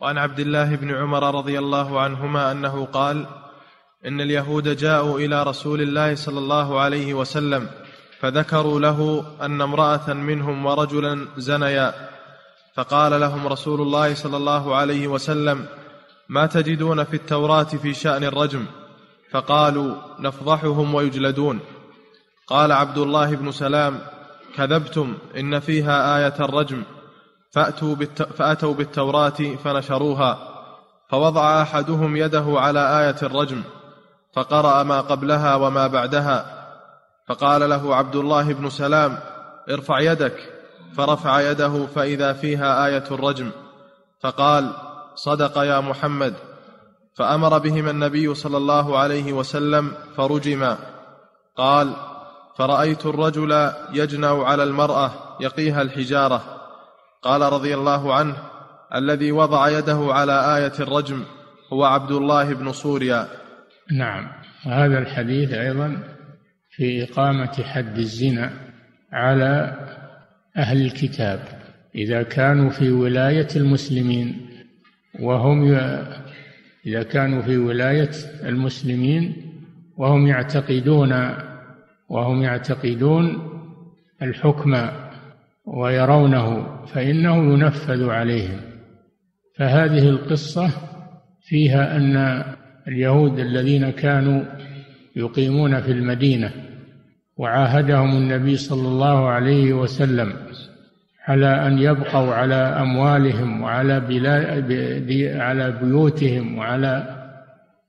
وعن 0.00 0.18
عبد 0.18 0.40
الله 0.40 0.76
بن 0.76 0.94
عمر 0.94 1.34
رضي 1.34 1.58
الله 1.58 2.00
عنهما 2.00 2.52
أنه 2.52 2.84
قال 2.92 3.26
إن 4.06 4.20
اليهود 4.20 4.76
جاءوا 4.76 5.18
إلى 5.18 5.42
رسول 5.42 5.82
الله 5.82 6.14
صلى 6.14 6.38
الله 6.38 6.80
عليه 6.80 7.14
وسلم 7.14 7.68
فذكروا 8.20 8.80
له 8.80 9.24
أن 9.42 9.60
امرأة 9.60 10.12
منهم 10.12 10.66
ورجلا 10.66 11.26
زنيا 11.36 11.94
فقال 12.74 13.20
لهم 13.20 13.46
رسول 13.46 13.80
الله 13.80 14.14
صلى 14.14 14.36
الله 14.36 14.76
عليه 14.76 15.08
وسلم 15.08 15.66
ما 16.28 16.46
تجدون 16.46 17.04
في 17.04 17.14
التوراة 17.14 17.62
في 17.62 17.94
شأن 17.94 18.24
الرجم؟ 18.24 18.66
فقالوا 19.30 19.94
نفضحهم 20.18 20.94
ويجلدون. 20.94 21.60
قال 22.46 22.72
عبد 22.72 22.98
الله 22.98 23.34
بن 23.34 23.52
سلام 23.52 24.00
كذبتم 24.56 25.18
إن 25.36 25.60
فيها 25.60 26.18
آية 26.18 26.34
الرجم. 26.40 26.82
فأتوا, 27.50 27.94
بالت... 27.94 28.22
فأتوا 28.22 28.74
بالتوراة 28.74 29.56
فنشروها 29.64 30.38
فوضع 31.08 31.62
أحدهم 31.62 32.16
يده 32.16 32.44
على 32.48 33.00
آية 33.00 33.16
الرجم 33.22 33.62
فقرأ 34.34 34.82
ما 34.82 35.00
قبلها 35.00 35.54
وما 35.54 35.86
بعدها 35.86 36.66
فقال 37.28 37.70
له 37.70 37.96
عبد 37.96 38.16
الله 38.16 38.52
بن 38.52 38.70
سلام 38.70 39.18
ارفع 39.70 40.00
يدك 40.00 40.36
فرفع 40.96 41.50
يده 41.50 41.86
فإذا 41.86 42.32
فيها 42.32 42.86
آية 42.86 43.04
الرجم 43.10 43.50
فقال 44.20 44.72
صدق 45.14 45.58
يا 45.58 45.80
محمد. 45.80 46.34
فأمر 47.14 47.58
بهما 47.58 47.90
النبي 47.90 48.34
صلى 48.34 48.56
الله 48.56 48.98
عليه 48.98 49.32
وسلم 49.32 49.92
فرجما 50.16 50.78
قال 51.56 51.92
فرأيت 52.58 53.06
الرجل 53.06 53.72
يجنع 53.92 54.44
على 54.44 54.62
المرأة 54.62 55.10
يقيها 55.40 55.82
الحجارة. 55.82 56.59
قال 57.22 57.40
رضي 57.40 57.74
الله 57.74 58.14
عنه 58.14 58.36
الذي 58.94 59.32
وضع 59.32 59.78
يده 59.78 59.98
على 60.10 60.56
آية 60.56 60.72
الرجم 60.80 61.22
هو 61.72 61.84
عبد 61.84 62.10
الله 62.10 62.54
بن 62.54 62.72
صوريا. 62.72 63.28
نعم. 63.92 64.28
هذا 64.62 64.98
الحديث 64.98 65.52
أيضا 65.52 65.98
في 66.70 67.04
إقامة 67.04 67.62
حد 67.62 67.98
الزنا 67.98 68.50
على 69.12 69.76
أهل 70.56 70.80
الكتاب 70.86 71.40
إذا 71.94 72.22
كانوا 72.22 72.70
في 72.70 72.90
ولاية 72.90 73.48
المسلمين 73.56 74.50
وهم 75.20 75.74
إذا 76.86 77.02
كانوا 77.02 77.42
في 77.42 77.56
ولاية 77.56 78.10
المسلمين 78.42 79.36
وهم 79.96 80.26
يعتقدون 80.26 81.34
وهم 82.08 82.42
يعتقدون 82.42 83.50
الحكم 84.22 84.74
ويرونه 85.76 86.66
فإنه 86.86 87.36
ينفذ 87.54 88.08
عليهم. 88.08 88.60
فهذه 89.56 90.08
القصة 90.08 90.70
فيها 91.42 91.96
أن 91.96 92.44
اليهود 92.88 93.38
الذين 93.38 93.90
كانوا 93.90 94.42
يقيمون 95.16 95.80
في 95.80 95.92
المدينة 95.92 96.52
وعاهدهم 97.36 98.16
النبي 98.16 98.56
صلى 98.56 98.88
الله 98.88 99.28
عليه 99.28 99.72
وسلم 99.72 100.32
على 101.26 101.66
أن 101.66 101.78
يبقوا 101.78 102.34
على 102.34 102.54
أموالهم 102.54 103.62
وعلى 103.62 104.00
على 105.40 105.78
بيوتهم 105.82 106.58
وعلى 106.58 107.16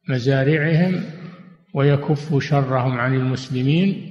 مزارعهم 0.10 1.02
ويكفوا 1.74 2.40
شرهم 2.40 3.00
عن 3.00 3.14
المسلمين 3.16 4.11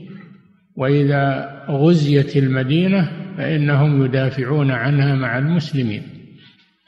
وإذا 0.80 1.50
غزيت 1.68 2.36
المدينة 2.36 3.10
فإنهم 3.36 4.04
يدافعون 4.04 4.70
عنها 4.70 5.14
مع 5.14 5.38
المسلمين. 5.38 6.02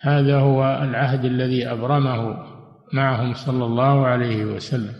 هذا 0.00 0.36
هو 0.36 0.80
العهد 0.82 1.24
الذي 1.24 1.66
أبرمه 1.66 2.36
معهم 2.92 3.34
صلى 3.34 3.64
الله 3.64 4.06
عليه 4.06 4.44
وسلم. 4.44 4.92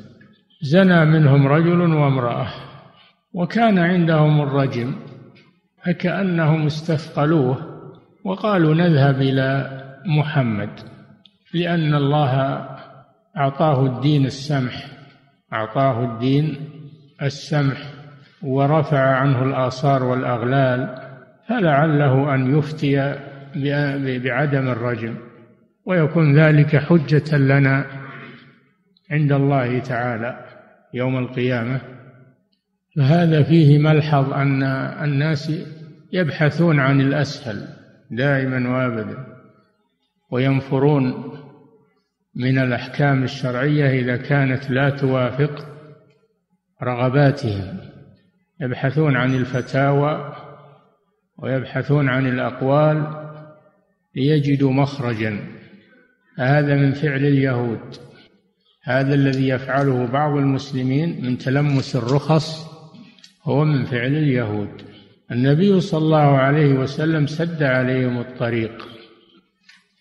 زنى 0.63 1.05
منهم 1.05 1.47
رجل 1.47 1.81
وامرأة 1.81 2.47
وكان 3.35 3.79
عندهم 3.79 4.41
الرجم 4.41 4.95
فكأنهم 5.85 6.67
استثقلوه 6.67 7.59
وقالوا 8.25 8.75
نذهب 8.75 9.21
إلى 9.21 9.81
محمد 10.07 10.71
لأن 11.55 11.95
الله 11.95 12.67
أعطاه 13.37 13.87
الدين 13.87 14.27
السمح 14.27 14.87
أعطاه 15.53 16.05
الدين 16.05 16.57
السمح. 17.23 18.02
ورفع 18.43 18.99
عنه 18.99 19.43
الآثار 19.43 20.05
والأغلال 20.05 20.95
فلعله 21.49 22.35
أن 22.35 22.59
يفتي 22.59 23.17
بعدم 24.19 24.69
الرجم 24.69 25.15
ويكون 25.87 26.39
ذلك 26.39 26.77
حجة 26.77 27.37
لنا 27.37 27.87
عند 29.11 29.33
الله 29.33 29.79
تعالى 29.79 30.45
يوم 30.95 31.19
القيامة. 31.19 31.81
فهذا 32.97 33.43
فيه 33.43 33.79
ملحظ 33.79 34.33
أن 34.33 34.63
الناس 35.03 35.53
يبحثون 36.13 36.81
عن 36.81 37.01
الأسهل 37.01 37.69
دائما 38.11 38.71
وابدا 38.71 39.27
وينفرون 40.31 41.33
من 42.35 42.59
الأحكام 42.59 43.23
الشرعية 43.23 44.01
إذا 44.01 44.17
كانت 44.17 44.71
لا 44.71 44.91
توافق 44.91 45.69
رغباتهم. 46.83 47.92
يبحثون 48.63 49.17
عن 49.17 49.35
الفتاوى 49.35 50.35
ويبحثون 51.39 52.09
عن 52.09 52.27
الأقوال 52.27 53.29
ليجدوا 54.17 54.73
مخرجا. 54.73 55.41
هذا 56.39 56.75
من 56.75 56.93
فعل 56.93 57.25
اليهود. 57.25 57.81
هذا 58.83 59.15
الذي 59.15 59.49
يفعله 59.49 60.07
بعض 60.07 60.37
المسلمين 60.37 61.25
من 61.25 61.39
تلمس 61.39 61.97
الرخص 61.97 62.67
هو 63.43 63.65
من 63.65 63.85
فعل 63.85 64.17
اليهود. 64.17 64.83
النبي 65.33 65.81
صلى 65.81 66.05
الله 66.05 66.39
عليه 66.39 66.75
وسلم 66.75 67.27
سد 67.27 67.63
عليهم 67.63 68.19
الطريق 68.19 68.89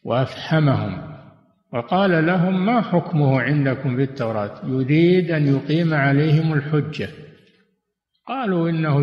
وأفحمهم 0.03 1.11
وقال 1.73 2.25
لهم 2.25 2.65
ما 2.65 2.81
حكمه 2.81 3.41
عندكم 3.41 3.95
في 3.95 4.03
التوراه 4.03 4.61
يريد 4.65 5.31
أن 5.31 5.47
يقيم 5.55 5.93
عليهم 5.93 6.53
الحجة. 6.53 7.09
قالوا 8.27 8.69
إنه 8.69 8.97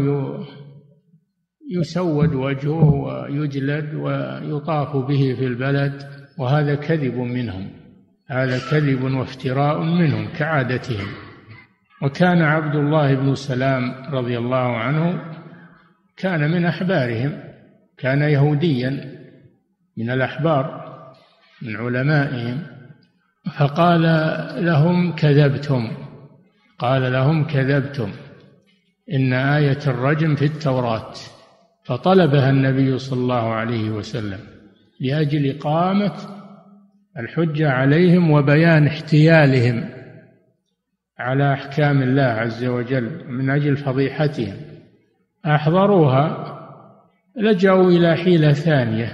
يسود 1.71 2.34
وجهه 2.34 2.95
ويجلد 2.95 3.95
ويطاف 3.95 4.97
به 4.97 5.34
في 5.39 5.47
البلد 5.47 6.03
وهذا 6.39 6.75
كذب 6.75 7.15
منهم 7.15 7.71
هذا 8.31 8.59
كذب 8.71 9.03
وافتراء 9.03 9.83
منهم 9.83 10.28
كعادتهم. 10.39 11.07
وكان 12.03 12.43
عبد 12.43 12.75
الله 12.75 13.15
بن 13.15 13.34
سلام 13.34 13.83
رضي 14.15 14.39
الله 14.39 14.77
عنه 14.77 15.25
كان 16.17 16.51
من 16.51 16.65
أحبارهم 16.65 17.43
كان 17.99 18.23
يهوديا 18.23 19.19
من 19.97 20.11
الأحبار 20.11 20.89
من 21.62 21.77
علمائهم 21.77 22.62
فقال 23.59 24.03
لهم 24.65 25.15
كذبتم 25.15 25.91
قال 26.78 27.12
لهم 27.12 27.45
كذبتم. 27.45 28.12
إن 29.13 29.33
آية 29.33 29.79
الرجم 29.87 30.35
في 30.35 30.45
التوراة 30.45 31.13
فطلبها 31.85 32.51
النبي 32.51 32.99
صلى 32.99 33.21
الله 33.21 33.55
عليه 33.55 33.91
وسلم 33.91 34.39
لأجل 35.01 35.57
إقامة 35.57 36.13
الحجة 37.19 37.71
عليهم 37.71 38.31
وبيان 38.31 38.87
احتيالهم 38.87 39.89
على 41.19 41.53
أحكام 41.53 42.03
الله 42.03 42.23
عز 42.23 42.65
وجل 42.65 43.25
من 43.29 43.51
أجل 43.51 43.77
فضيحتهم. 43.77 44.55
أحضروها 45.47 46.55
لجأوا 47.37 47.91
إلى 47.91 48.17
حيلة 48.17 48.53
ثانية 48.53 49.13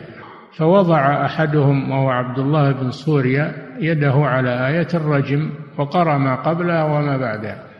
فوضع 0.56 1.24
أحدهم 1.26 1.90
وهو 1.90 2.08
عبد 2.08 2.38
الله 2.38 2.72
بن 2.72 2.90
سوريا 2.90 3.54
يده 3.80 4.14
على 4.14 4.68
آية 4.68 4.88
الرجم 4.94 5.50
وقرأ 5.78 6.18
ما 6.18 6.34
قبلها 6.34 6.84
وما 6.84 7.16
بعدها. 7.16 7.73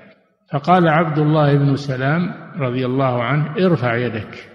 فقال 0.52 0.88
عبد 0.88 1.19
الله 1.19 1.55
بن 1.55 1.76
سلام 1.76 2.35
رضي 2.56 2.87
الله 2.87 3.23
عنه 3.23 3.67
ارفع 3.67 3.96
يدك. 3.96 4.50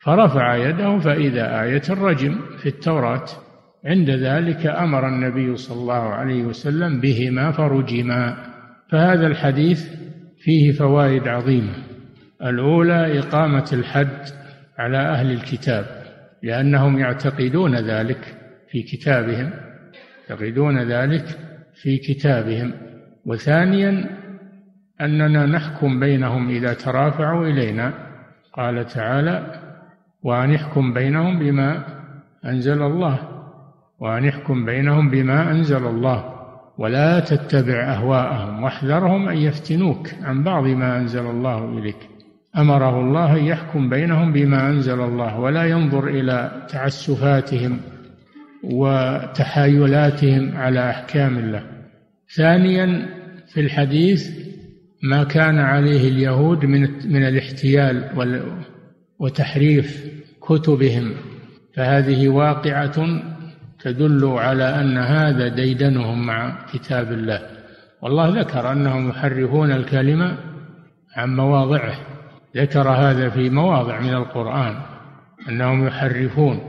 فرفع 0.00 0.56
يده 0.56 0.98
فإذا 0.98 1.62
آية 1.62 1.82
الرجم 1.90 2.40
في 2.58 2.68
التوراة 2.68 3.24
عند 3.84 4.10
ذلك 4.10 4.66
أمر 4.66 5.08
النبي 5.08 5.56
صلى 5.56 5.80
الله 5.80 6.14
عليه 6.14 6.44
وسلم 6.44 7.00
بهما 7.00 7.52
فرجما. 7.52 8.36
فهذا 8.90 9.26
الحديث 9.26 9.88
فيه 10.38 10.72
فوائد 10.72 11.28
عظيمة. 11.28 11.74
الأولى 12.42 13.18
إقامة 13.18 13.70
الحد 13.72 14.18
على 14.78 14.98
أهل 14.98 15.30
الكتاب 15.30 15.86
لأنهم 16.42 16.98
يعتقدون 16.98 17.76
ذلك 17.76 18.36
في 18.70 18.82
كتابهم 18.82 19.50
يعتقدون 20.30 20.82
ذلك 20.82 21.24
في 21.74 21.96
كتابهم. 21.96 22.72
وثانيا 23.26 24.23
أننا 25.00 25.46
نحكم 25.46 26.00
بينهم 26.00 26.48
إذا 26.48 26.74
ترافعوا 26.74 27.46
إلينا. 27.46 27.92
قال 28.52 28.86
تعالى 28.86 29.60
وأن 30.22 30.50
يحكم 30.50 30.92
بينهم 30.92 31.38
بما 31.38 31.84
أنزل 32.44 32.82
الله. 32.82 33.18
وأن 34.00 34.24
يحكم 34.24 34.64
بينهم 34.64 35.10
بما 35.10 35.50
أنزل 35.50 35.86
الله. 35.86 36.34
ولا 36.78 37.20
تتبع 37.20 37.94
أهواءهم. 37.94 38.62
واحذرهم 38.62 39.28
أن 39.28 39.36
يفتنوك 39.36 40.08
عن 40.22 40.42
بعض 40.42 40.66
ما 40.66 40.98
أنزل 40.98 41.26
الله 41.26 41.78
إليك. 41.78 42.08
أمره 42.58 43.00
الله 43.00 43.36
أن 43.36 43.44
يحكم 43.44 43.88
بينهم 43.88 44.32
بما 44.32 44.68
أنزل 44.68 45.00
الله 45.00 45.40
ولا 45.40 45.64
ينظر 45.64 46.08
إلى 46.08 46.66
تعسفاتهم 46.68 47.80
وتحايلاتهم 48.62 50.56
على 50.56 50.90
أحكام 50.90 51.38
الله. 51.38 51.62
ثانيا 52.36 53.06
في 53.52 53.60
الحديث 53.60 54.53
ما 55.04 55.24
كان 55.24 55.58
عليه 55.58 56.08
اليهود 56.08 56.64
من 56.64 56.80
من 57.12 57.28
الاحتيال 57.28 58.04
وتحريف 59.18 60.04
كتبهم. 60.42 61.14
فهذه 61.76 62.28
واقعة 62.28 63.22
تدل 63.80 64.24
على 64.24 64.80
أن 64.80 64.98
هذا 64.98 65.48
ديدنهم 65.48 66.26
مع 66.26 66.66
كتاب 66.72 67.12
الله. 67.12 67.40
والله 68.02 68.40
ذكر 68.40 68.72
أنهم 68.72 69.08
يحرفون 69.08 69.72
الكلمة 69.72 70.36
عن 71.16 71.36
مواضعه. 71.36 71.94
ذكر 72.56 72.88
هذا 72.88 73.28
في 73.28 73.50
مواضع 73.50 74.00
من 74.00 74.14
القرآن 74.14 74.74
أنهم 75.48 75.86
يحرفون 75.86 76.60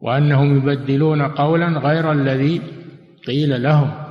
وأنهم 0.00 0.56
يبدلون 0.56 1.22
قولا 1.22 1.68
غير 1.68 2.12
الذي 2.12 2.60
قيل 3.26 3.62
لهم. 3.62 4.03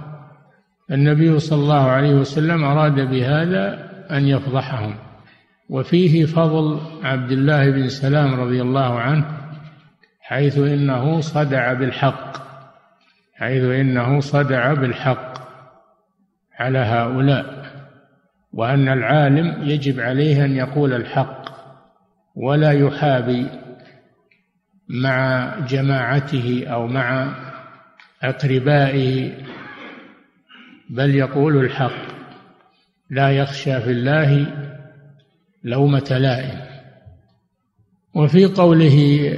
النبي 0.93 1.39
صلى 1.39 1.59
الله 1.59 1.83
عليه 1.83 2.13
وسلم 2.13 2.63
أراد 2.63 3.09
بهذا 3.09 3.89
أن 4.11 4.27
يفضحهم. 4.27 4.95
وفيه 5.69 6.25
فضل 6.25 6.79
عبد 7.03 7.31
الله 7.31 7.69
بن 7.69 7.87
سلام 7.87 8.33
رضي 8.33 8.61
الله 8.61 8.99
عنه 8.99 9.25
حيث 10.21 10.57
إنه 10.57 11.19
صدع 11.19 11.73
بالحق 11.73 12.37
حيث 13.33 13.63
إنه 13.63 14.19
صدع 14.19 14.73
بالحق 14.73 15.33
على 16.59 16.77
هؤلاء 16.77 17.63
وأن 18.53 18.89
العالم 18.89 19.69
يجب 19.69 19.99
عليه 19.99 20.45
أن 20.45 20.55
يقول 20.55 20.93
الحق 20.93 21.43
ولا 22.35 22.71
يحابي 22.71 23.47
مع 24.89 25.49
جماعته 25.67 26.65
أو 26.67 26.87
مع 26.87 27.35
أقربائه 28.23 29.31
بل 30.89 31.15
يقول 31.15 31.65
الحق 31.65 32.13
لا 33.09 33.29
يخشى 33.29 33.81
في 33.81 33.91
الله 33.91 34.47
لومة 35.63 36.17
لائم. 36.19 36.59
وفي 38.13 38.45
قوله 38.45 39.29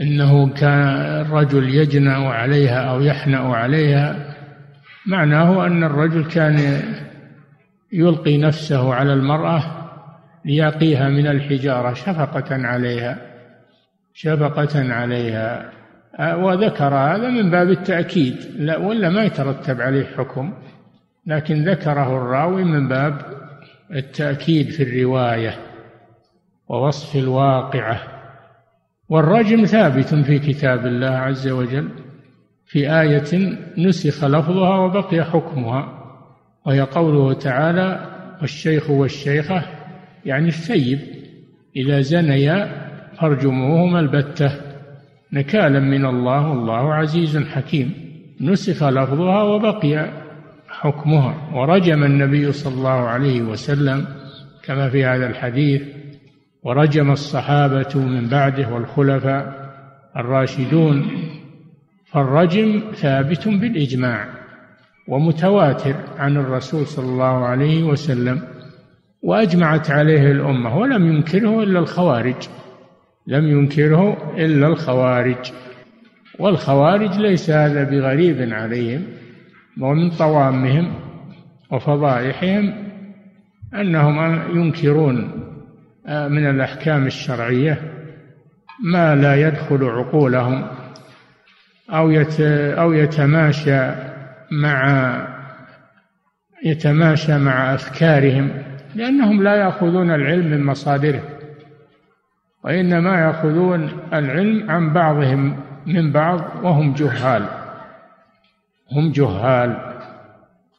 إنه 0.00 0.48
كان 0.48 0.88
الرجل 1.20 1.74
يجنأ 1.74 2.16
عليها 2.16 2.90
أو 2.90 3.00
يحنأ 3.00 3.38
عليها 3.38 4.34
معناه 5.06 5.66
أن 5.66 5.84
الرجل 5.84 6.24
كان 6.24 6.82
يلقي 7.92 8.38
نفسه 8.38 8.94
على 8.94 9.12
المرأة 9.12 9.62
ليقيها 10.44 11.08
من 11.08 11.26
الحجارة 11.26 11.94
شفقة 11.94 12.66
عليها 12.66 13.18
شفقة 14.14 14.92
عليها. 14.92 15.75
وذكر 16.20 16.94
هذا 16.94 17.28
من 17.28 17.50
باب 17.50 17.70
التأكيد. 17.70 18.36
لا 18.56 18.76
ولا 18.76 19.08
ما 19.08 19.24
يترتب 19.24 19.80
عليه 19.80 20.06
حكم 20.06 20.52
لكن 21.26 21.64
ذكره 21.64 22.16
الراوي 22.16 22.64
من 22.64 22.88
باب 22.88 23.20
التأكيد 23.94 24.70
في 24.70 24.82
الرواية 24.82 25.54
ووصف 26.68 27.16
الواقعة. 27.16 28.02
والرجم 29.08 29.64
ثابت 29.64 30.14
في 30.14 30.38
كتاب 30.38 30.86
الله 30.86 31.10
عز 31.10 31.48
وجل 31.48 31.88
في 32.66 33.00
آية 33.00 33.58
نسخ 33.78 34.24
لفظها 34.24 34.78
وبقي 34.78 35.24
حكمها 35.24 35.92
وهي 36.66 36.80
قوله 36.80 37.32
تعالى 37.32 38.10
والشيخ 38.40 38.90
والشيخة 38.90 39.62
يعني 40.24 40.48
الثيب 40.48 40.98
إذا 41.76 42.00
زنيا 42.00 42.88
فارجموهما 43.20 44.00
البتة. 44.00 44.75
نكالا 45.32 45.80
من 45.80 46.06
الله 46.06 46.48
والله 46.48 46.94
عزيز 46.94 47.38
حكيم. 47.38 47.94
نسخ 48.40 48.82
لفظها 48.82 49.42
وبقي 49.42 50.10
حكمها. 50.68 51.34
ورجم 51.54 52.04
النبي 52.04 52.52
صلى 52.52 52.74
الله 52.74 52.90
عليه 53.08 53.42
وسلم 53.42 54.06
كما 54.64 54.90
في 54.90 55.04
هذا 55.04 55.26
الحديث 55.26 55.82
ورجم 56.62 57.10
الصحابة 57.10 57.94
من 57.94 58.28
بعده 58.28 58.68
والخلفاء 58.74 59.72
الراشدون 60.16 61.06
فالرجم 62.12 62.82
ثابت 62.94 63.48
بالإجماع 63.48 64.26
ومتواتر 65.08 65.94
عن 66.18 66.36
الرسول 66.36 66.86
صلى 66.86 67.06
الله 67.06 67.44
عليه 67.44 67.82
وسلم 67.82 68.42
وأجمعت 69.22 69.90
عليه 69.90 70.32
الأمة 70.32 70.78
ولم 70.78 71.12
ينكره 71.12 71.62
إلا 71.62 71.78
الخوارج. 71.78 72.48
لم 73.26 73.46
ينكره 73.46 74.34
إلا 74.36 74.66
الخوارج. 74.66 75.52
والخوارج 76.38 77.18
ليس 77.18 77.50
هذا 77.50 77.84
بغريب 77.84 78.52
عليهم 78.52 79.02
ومن 79.80 80.10
طوامهم 80.10 80.92
وفضائحهم 81.70 82.74
أنهم 83.74 84.34
ينكرون 84.56 85.16
من 86.08 86.50
الأحكام 86.50 87.06
الشرعية 87.06 87.78
ما 88.84 89.14
لا 89.14 89.48
يدخل 89.48 89.84
عقولهم 89.84 90.66
أو 91.90 92.24
أو 92.78 92.92
يتماشى 92.92 93.90
مع 94.50 95.12
يتماشى 96.64 97.38
مع 97.38 97.74
أفكارهم 97.74 98.50
لأنهم 98.94 99.42
لا 99.42 99.56
يأخذون 99.56 100.10
العلم 100.10 100.50
من 100.50 100.64
مصادره. 100.64 101.35
وإنما 102.66 103.20
يأخذون 103.20 103.90
العلم 104.12 104.70
عن 104.70 104.92
بعضهم 104.92 105.56
من 105.86 106.12
بعض 106.12 106.64
وهم 106.64 106.92
جهال 106.92 107.48
هم 108.92 109.12
جهال 109.12 109.76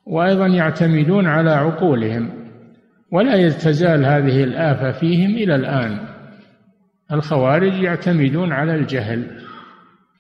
وأيضا 0.06 0.48
يعتمدون 0.48 1.28
على 1.28 1.52
عقولهم 1.52 2.30
ولا 3.12 3.50
تزال 3.50 4.06
هذه 4.06 4.44
الآفة 4.44 4.92
فيهم 4.92 5.30
إلى 5.30 5.56
الآن. 5.56 5.98
الخوارج 7.12 7.74
يعتمدون 7.74 8.52
على 8.54 8.76
الجهل 8.76 9.42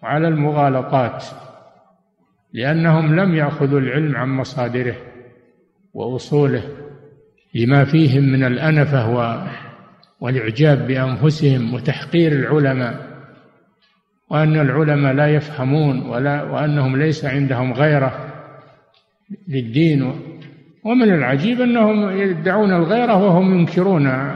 وعلى 0.03 0.27
المغالطات 0.27 1.25
لأنهم 2.53 3.19
لم 3.19 3.35
يأخذوا 3.35 3.79
العلم 3.79 4.15
عن 4.15 4.29
مصادره 4.29 4.95
وأصوله 5.93 6.63
لما 7.55 7.85
فيهم 7.85 8.23
من 8.23 8.43
الأنفة 8.43 9.09
والإعجاب 10.19 10.87
بأنفسهم 10.87 11.73
وتحقير 11.73 12.31
العلماء 12.31 13.07
وأن 14.29 14.59
العلماء 14.59 15.13
لا 15.13 15.27
يفهمون 15.27 15.99
ولا 16.09 16.43
وأنهم 16.43 16.97
ليس 16.97 17.25
عندهم 17.25 17.73
غيرة 17.73 18.33
للدين 19.47 20.13
ومن 20.83 21.13
العجيب 21.13 21.61
أنهم 21.61 22.09
يدعون 22.09 22.73
الغيرة 22.73 23.23
وهم 23.23 23.59
ينكرون 23.59 24.35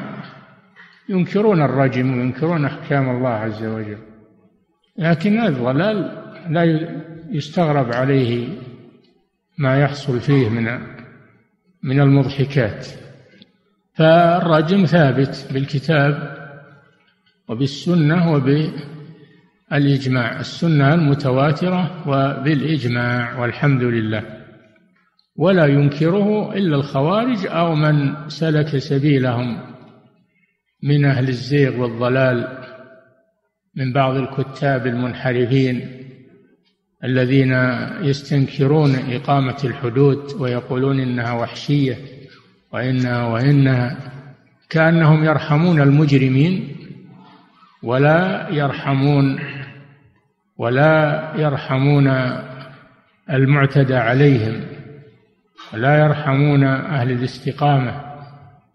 ينكرون 1.10 1.62
الرجم 1.62 2.18
وينكرون 2.18 2.66
أحكام 2.66 3.10
الله 3.10 3.30
عز 3.30 3.64
وجل. 3.64 3.98
لكن 4.98 5.40
الضلال 5.40 6.24
لا 6.50 6.90
يستغرب 7.30 7.94
عليه 7.94 8.48
ما 9.58 9.82
يحصل 9.82 10.20
فيه 10.20 10.50
من 10.50 10.80
من 11.84 12.00
المضحكات. 12.00 12.88
فالرجم 13.94 14.86
ثابت 14.86 15.48
بالكتاب 15.54 16.38
وبالسنة 17.48 18.34
وبالإجماع. 18.34 20.40
السنة 20.40 20.94
المتواترة 20.94 22.10
وبالإجماع 22.10 23.40
والحمد 23.40 23.84
لله. 23.84 24.24
ولا 25.36 25.66
ينكره 25.66 26.54
إلا 26.54 26.76
الخوارج 26.76 27.48
أو 27.48 27.76
من 27.76 28.30
سلك 28.30 28.78
سبيلهم 28.78 29.62
من 30.84 31.06
أهل 31.06 31.30
الزيغ 31.30 31.82
والضلال 31.82 32.58
من 33.76 33.94
بعض 33.94 34.16
الكتاب 34.16 34.88
المنحرفين 34.88 35.98
الذين 37.04 37.54
يستنكرون 38.02 38.96
إقامة 38.96 39.58
الحدود 39.64 40.34
ويقولون 40.40 41.00
إنها 41.00 41.34
وحشية. 41.34 42.21
وإنها 42.74 43.26
وإنها 43.26 43.98
كأنهم 44.70 45.24
يرحمون 45.24 45.82
المجرمين 45.82 46.76
ولا 47.84 48.50
يرحمون 48.50 49.40
ولا 50.58 51.32
يرحمون 51.36 52.08
المعتدى 53.32 53.96
عليهم 53.96 54.62
ولا 55.74 56.00
يرحمون 56.00 56.64
أهل 56.64 57.12
الاستقامة 57.12 58.02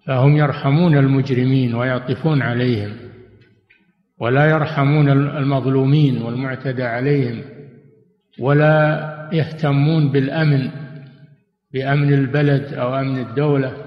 فهم 0.06 0.36
يرحمون 0.36 0.98
المجرمين 0.98 1.74
ويعطفون 1.74 2.42
عليهم 2.42 2.96
ولا 4.18 4.50
يرحمون 4.50 5.08
المظلومين 5.08 6.22
والمعتدى 6.22 6.82
عليهم 6.82 7.42
ولا 8.38 9.06
يهتمون 9.32 10.08
بالأمن 10.08 10.70
بأمن 11.72 12.12
البلد 12.12 12.74
أو 12.74 12.94
أمن 12.94 13.18
الدولة. 13.18 13.85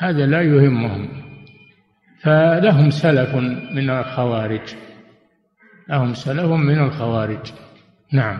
هذا 0.00 0.26
لا 0.26 0.42
يهمهم. 0.42 1.08
فلهم 2.22 2.90
سلف 2.90 3.34
من 3.74 3.90
الخوارج. 3.90 4.74
لهم 5.88 6.14
سلف 6.14 6.50
من 6.50 6.78
الخوارج. 6.78 7.52
نعم. 8.12 8.38